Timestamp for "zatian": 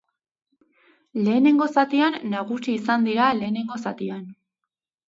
1.75-2.19, 3.89-4.27